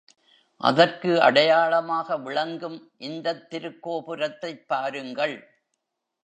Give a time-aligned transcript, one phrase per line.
[0.61, 5.35] அதற்கு அடையாளமாக விளங்கும் இந்தத் திருக்கோபுரத்தைப் பாருங்கள்.